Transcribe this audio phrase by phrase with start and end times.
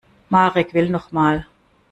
[0.31, 1.45] Marek will noch mal.